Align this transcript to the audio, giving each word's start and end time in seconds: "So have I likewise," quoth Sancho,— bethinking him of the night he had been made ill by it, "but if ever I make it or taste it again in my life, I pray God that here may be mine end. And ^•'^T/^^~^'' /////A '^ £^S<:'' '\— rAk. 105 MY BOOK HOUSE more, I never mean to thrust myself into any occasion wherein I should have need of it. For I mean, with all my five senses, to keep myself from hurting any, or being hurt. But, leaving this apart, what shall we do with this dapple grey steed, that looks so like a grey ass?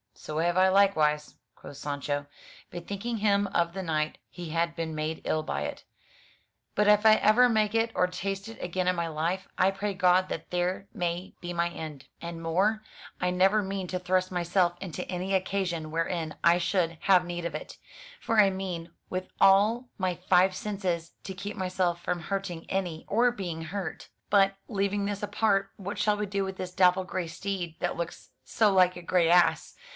"So 0.15 0.37
have 0.39 0.57
I 0.57 0.67
likewise," 0.69 1.35
quoth 1.55 1.77
Sancho,— 1.77 2.27
bethinking 2.71 3.17
him 3.17 3.45
of 3.47 3.73
the 3.73 3.81
night 3.83 4.17
he 4.29 4.49
had 4.49 4.75
been 4.75 4.93
made 4.95 5.21
ill 5.25 5.41
by 5.41 5.61
it, 5.63 5.83
"but 6.75 6.87
if 6.87 7.05
ever 7.05 7.43
I 7.45 7.49
make 7.49 7.73
it 7.73 7.91
or 7.95 8.07
taste 8.07 8.47
it 8.47 8.61
again 8.61 8.87
in 8.87 8.95
my 8.95 9.07
life, 9.07 9.47
I 9.59 9.71
pray 9.71 9.95
God 9.95 10.29
that 10.29 10.45
here 10.51 10.87
may 10.93 11.33
be 11.39 11.53
mine 11.53 11.73
end. 11.73 12.05
And 12.19 12.37
^•'^T/^^~^'' 12.39 12.43
/////A 12.43 12.43
'^ 12.43 12.43
£^S<:'' 12.43 12.43
'\— 12.43 12.43
rAk. 12.43 12.43
105 12.43 12.43
MY 12.43 12.43
BOOK 12.43 12.81
HOUSE 12.81 12.81
more, 12.81 12.83
I 13.21 13.29
never 13.31 13.63
mean 13.63 13.87
to 13.87 13.99
thrust 13.99 14.31
myself 14.31 14.73
into 14.81 15.07
any 15.11 15.33
occasion 15.35 15.91
wherein 15.91 16.35
I 16.43 16.57
should 16.57 16.97
have 17.01 17.25
need 17.25 17.45
of 17.45 17.55
it. 17.55 17.77
For 18.19 18.39
I 18.39 18.49
mean, 18.49 18.91
with 19.09 19.27
all 19.39 19.89
my 19.97 20.15
five 20.15 20.55
senses, 20.55 21.13
to 21.23 21.33
keep 21.33 21.55
myself 21.55 22.01
from 22.03 22.21
hurting 22.21 22.69
any, 22.69 23.05
or 23.07 23.31
being 23.31 23.61
hurt. 23.65 24.09
But, 24.29 24.55
leaving 24.67 25.05
this 25.05 25.23
apart, 25.23 25.71
what 25.77 25.97
shall 25.99 26.17
we 26.17 26.25
do 26.25 26.43
with 26.43 26.57
this 26.57 26.73
dapple 26.73 27.03
grey 27.05 27.27
steed, 27.27 27.75
that 27.79 27.97
looks 27.97 28.29
so 28.43 28.71
like 28.73 28.95
a 28.95 29.01
grey 29.01 29.29
ass? 29.29 29.75